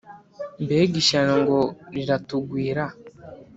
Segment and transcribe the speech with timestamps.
[0.63, 1.59] mbega ishyano ngo
[1.93, 2.83] riratugwira